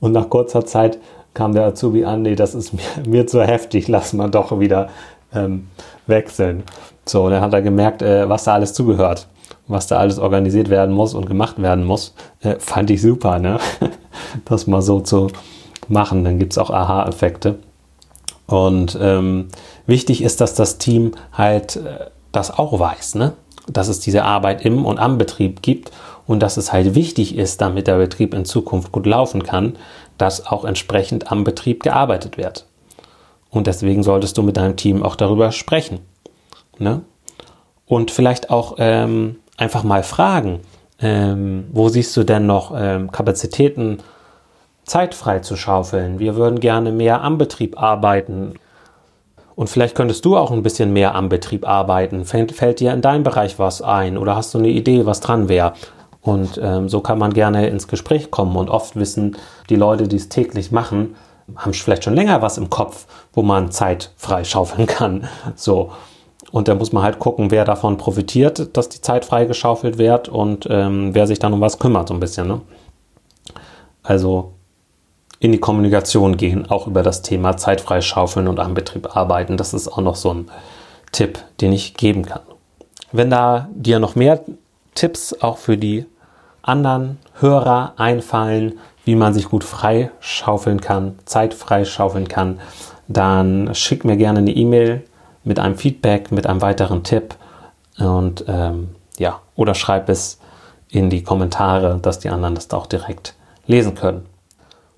Und 0.00 0.10
nach 0.10 0.28
kurzer 0.28 0.66
Zeit 0.66 0.98
kam 1.34 1.52
der 1.52 1.66
Azubi 1.66 2.04
an, 2.04 2.22
nee, 2.22 2.34
das 2.34 2.56
ist 2.56 2.72
mir, 2.72 2.82
mir 3.06 3.26
zu 3.28 3.44
heftig, 3.44 3.86
lass 3.86 4.12
mal 4.12 4.28
doch 4.28 4.58
wieder 4.58 4.88
ähm, 5.34 5.68
wechseln. 6.06 6.62
So, 7.06 7.28
dann 7.28 7.40
hat 7.40 7.52
er 7.52 7.62
gemerkt, 7.62 8.02
äh, 8.02 8.28
was 8.28 8.44
da 8.44 8.54
alles 8.54 8.72
zugehört, 8.72 9.26
was 9.66 9.86
da 9.86 9.98
alles 9.98 10.18
organisiert 10.18 10.70
werden 10.70 10.94
muss 10.94 11.14
und 11.14 11.26
gemacht 11.26 11.60
werden 11.60 11.84
muss. 11.84 12.14
Äh, 12.40 12.56
fand 12.58 12.90
ich 12.90 13.02
super, 13.02 13.38
ne? 13.38 13.58
das 14.44 14.66
mal 14.66 14.82
so 14.82 15.00
zu 15.00 15.28
machen. 15.88 16.24
Dann 16.24 16.38
gibt 16.38 16.52
es 16.52 16.58
auch 16.58 16.70
Aha-Effekte. 16.70 17.58
Und 18.46 18.98
ähm, 19.00 19.48
wichtig 19.86 20.22
ist, 20.22 20.40
dass 20.40 20.54
das 20.54 20.78
Team 20.78 21.12
halt 21.32 21.76
äh, 21.76 22.10
das 22.32 22.50
auch 22.50 22.78
weiß, 22.78 23.14
ne? 23.14 23.32
dass 23.66 23.88
es 23.88 24.00
diese 24.00 24.24
Arbeit 24.24 24.64
im 24.64 24.84
und 24.84 24.98
am 24.98 25.18
Betrieb 25.18 25.62
gibt 25.62 25.92
und 26.26 26.40
dass 26.40 26.56
es 26.56 26.72
halt 26.72 26.94
wichtig 26.94 27.36
ist, 27.36 27.60
damit 27.60 27.86
der 27.86 27.98
Betrieb 27.98 28.34
in 28.34 28.44
Zukunft 28.44 28.92
gut 28.92 29.06
laufen 29.06 29.42
kann, 29.42 29.76
dass 30.18 30.46
auch 30.46 30.64
entsprechend 30.64 31.30
am 31.30 31.44
Betrieb 31.44 31.82
gearbeitet 31.82 32.36
wird. 32.36 32.66
Und 33.50 33.66
deswegen 33.66 34.02
solltest 34.02 34.38
du 34.38 34.42
mit 34.42 34.56
deinem 34.56 34.76
Team 34.76 35.02
auch 35.02 35.16
darüber 35.16 35.52
sprechen. 35.52 36.00
Ne? 36.78 37.02
Und 37.86 38.10
vielleicht 38.10 38.50
auch 38.50 38.76
ähm, 38.78 39.36
einfach 39.56 39.82
mal 39.82 40.02
fragen, 40.02 40.60
ähm, 41.00 41.66
wo 41.72 41.88
siehst 41.88 42.16
du 42.16 42.24
denn 42.24 42.46
noch 42.46 42.72
ähm, 42.76 43.10
Kapazitäten, 43.10 43.98
Zeit 44.84 45.14
frei 45.14 45.40
zu 45.40 45.56
schaufeln? 45.56 46.18
Wir 46.18 46.36
würden 46.36 46.60
gerne 46.60 46.92
mehr 46.92 47.22
am 47.22 47.38
Betrieb 47.38 47.80
arbeiten. 47.80 48.54
Und 49.56 49.68
vielleicht 49.68 49.94
könntest 49.94 50.24
du 50.24 50.36
auch 50.36 50.52
ein 50.52 50.62
bisschen 50.62 50.92
mehr 50.92 51.14
am 51.14 51.28
Betrieb 51.28 51.66
arbeiten. 51.66 52.24
Fällt, 52.24 52.52
fällt 52.52 52.80
dir 52.80 52.92
in 52.92 53.02
deinem 53.02 53.24
Bereich 53.24 53.58
was 53.58 53.82
ein 53.82 54.16
oder 54.16 54.36
hast 54.36 54.54
du 54.54 54.58
eine 54.58 54.68
Idee, 54.68 55.04
was 55.06 55.20
dran 55.20 55.48
wäre? 55.48 55.74
Und 56.22 56.60
ähm, 56.62 56.88
so 56.88 57.00
kann 57.00 57.18
man 57.18 57.32
gerne 57.32 57.68
ins 57.68 57.88
Gespräch 57.88 58.30
kommen. 58.30 58.56
Und 58.56 58.70
oft 58.70 58.96
wissen 58.96 59.36
die 59.68 59.76
Leute, 59.76 60.06
die 60.06 60.16
es 60.16 60.28
täglich 60.28 60.70
machen, 60.70 61.16
haben 61.56 61.72
vielleicht 61.72 62.04
schon 62.04 62.14
länger 62.14 62.42
was 62.42 62.58
im 62.58 62.70
Kopf, 62.70 63.06
wo 63.32 63.42
man 63.42 63.70
Zeit 63.70 64.12
freischaufeln 64.16 64.86
kann. 64.86 65.28
So. 65.56 65.92
Und 66.52 66.68
da 66.68 66.74
muss 66.74 66.92
man 66.92 67.02
halt 67.02 67.18
gucken, 67.18 67.50
wer 67.50 67.64
davon 67.64 67.96
profitiert, 67.96 68.76
dass 68.76 68.88
die 68.88 69.00
Zeit 69.00 69.24
freigeschaufelt 69.24 69.98
wird 69.98 70.28
und 70.28 70.66
ähm, 70.68 71.14
wer 71.14 71.26
sich 71.26 71.38
dann 71.38 71.52
um 71.52 71.60
was 71.60 71.78
kümmert, 71.78 72.08
so 72.08 72.14
ein 72.14 72.20
bisschen. 72.20 72.48
Ne? 72.48 72.60
Also 74.02 74.52
in 75.38 75.52
die 75.52 75.58
Kommunikation 75.58 76.36
gehen, 76.36 76.70
auch 76.70 76.86
über 76.86 77.02
das 77.02 77.22
Thema 77.22 77.56
Zeit 77.56 77.80
freischaufeln 77.80 78.48
und 78.48 78.60
am 78.60 78.74
Betrieb 78.74 79.16
arbeiten. 79.16 79.56
Das 79.56 79.72
ist 79.72 79.88
auch 79.88 80.02
noch 80.02 80.16
so 80.16 80.34
ein 80.34 80.50
Tipp, 81.12 81.38
den 81.60 81.72
ich 81.72 81.94
geben 81.94 82.26
kann. 82.26 82.42
Wenn 83.12 83.30
da 83.30 83.68
dir 83.74 83.98
noch 83.98 84.14
mehr 84.14 84.40
Tipps 84.94 85.34
auch 85.40 85.56
für 85.56 85.76
die 85.76 86.06
anderen 86.62 87.18
Hörer 87.40 87.94
einfallen, 87.96 88.78
wie 89.10 89.16
man 89.16 89.34
sich 89.34 89.48
gut 89.48 89.64
freischaufeln 89.64 90.80
kann, 90.80 91.18
Zeit 91.24 91.52
freischaufeln 91.52 92.28
kann, 92.28 92.60
dann 93.08 93.74
schick 93.74 94.04
mir 94.04 94.16
gerne 94.16 94.38
eine 94.38 94.52
E-Mail 94.52 95.02
mit 95.42 95.58
einem 95.58 95.74
Feedback, 95.74 96.30
mit 96.30 96.46
einem 96.46 96.62
weiteren 96.62 97.02
Tipp 97.02 97.34
und 97.98 98.44
ähm, 98.46 98.90
ja, 99.18 99.40
oder 99.56 99.74
schreib 99.74 100.08
es 100.08 100.38
in 100.88 101.10
die 101.10 101.24
Kommentare, 101.24 101.98
dass 102.00 102.20
die 102.20 102.28
anderen 102.28 102.54
das 102.54 102.70
auch 102.70 102.86
direkt 102.86 103.34
lesen 103.66 103.96
können. 103.96 104.26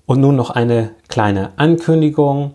Und 0.05 0.21
nun 0.21 0.35
noch 0.35 0.51
eine 0.51 0.91
kleine 1.07 1.49
Ankündigung. 1.55 2.53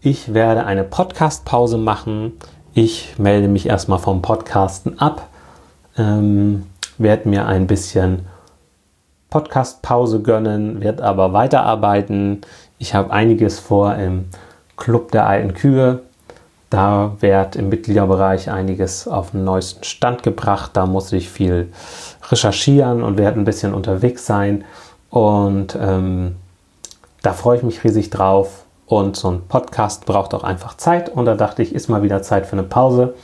Ich 0.00 0.32
werde 0.32 0.64
eine 0.64 0.84
Podcast-Pause 0.84 1.76
machen. 1.76 2.32
Ich 2.72 3.18
melde 3.18 3.48
mich 3.48 3.66
erstmal 3.66 3.98
vom 3.98 4.22
Podcasten 4.22 4.98
ab 4.98 5.28
ähm, 5.98 6.64
werde 6.96 7.28
mir 7.28 7.46
ein 7.46 7.66
bisschen 7.66 8.26
Podcast-Pause 9.30 10.20
gönnen, 10.22 10.80
werde 10.80 11.04
aber 11.04 11.32
weiterarbeiten. 11.32 12.40
Ich 12.78 12.94
habe 12.94 13.12
einiges 13.12 13.58
vor 13.58 13.94
im 13.94 14.26
Club 14.76 15.10
der 15.12 15.26
alten 15.26 15.54
Kühe. 15.54 16.00
Da 16.70 17.12
wird 17.20 17.56
im 17.56 17.68
Mitgliederbereich 17.68 18.50
einiges 18.50 19.08
auf 19.08 19.30
den 19.30 19.44
neuesten 19.44 19.84
Stand 19.84 20.22
gebracht. 20.22 20.72
Da 20.74 20.86
muss 20.86 21.12
ich 21.12 21.30
viel 21.30 21.72
recherchieren 22.30 23.02
und 23.02 23.18
werde 23.18 23.38
ein 23.38 23.44
bisschen 23.44 23.74
unterwegs 23.74 24.26
sein. 24.26 24.64
Und 25.10 25.76
ähm, 25.80 26.36
da 27.22 27.32
freue 27.32 27.58
ich 27.58 27.62
mich 27.62 27.84
riesig 27.84 28.10
drauf. 28.10 28.64
Und 28.86 29.16
so 29.16 29.30
ein 29.30 29.42
Podcast 29.48 30.06
braucht 30.06 30.34
auch 30.34 30.44
einfach 30.44 30.76
Zeit. 30.76 31.10
Und 31.10 31.26
da 31.26 31.34
dachte 31.34 31.62
ich, 31.62 31.74
ist 31.74 31.88
mal 31.88 32.02
wieder 32.02 32.22
Zeit 32.22 32.46
für 32.46 32.52
eine 32.52 32.62
Pause 32.62 33.14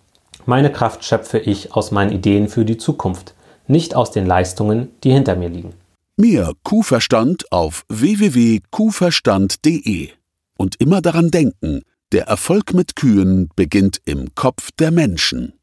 Meine 0.45 0.71
Kraft 0.71 1.03
schöpfe 1.03 1.39
ich 1.39 1.73
aus 1.73 1.91
meinen 1.91 2.11
Ideen 2.11 2.49
für 2.49 2.65
die 2.65 2.77
Zukunft, 2.77 3.33
nicht 3.67 3.95
aus 3.95 4.11
den 4.11 4.25
Leistungen, 4.25 4.89
die 5.03 5.11
hinter 5.11 5.35
mir 5.35 5.49
liegen. 5.49 5.73
Mehr 6.17 6.53
Kuhverstand 6.63 7.51
auf 7.51 7.83
www.kuhverstand.de. 7.89 10.09
Und 10.57 10.75
immer 10.79 11.01
daran 11.01 11.31
denken, 11.31 11.81
der 12.11 12.25
Erfolg 12.25 12.73
mit 12.73 12.95
Kühen 12.95 13.49
beginnt 13.55 14.01
im 14.05 14.35
Kopf 14.35 14.71
der 14.77 14.91
Menschen. 14.91 15.53